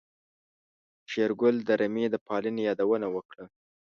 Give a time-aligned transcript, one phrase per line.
[1.11, 3.45] شېرګل د رمې د پالنې يادونه وکړه.